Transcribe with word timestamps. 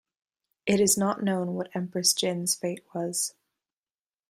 It 0.65 0.79
is 0.81 0.97
not 0.97 1.21
known 1.21 1.53
what 1.53 1.69
Empress 1.75 2.13
Jin's 2.13 2.55
fate 2.55 2.83
was. 2.95 3.35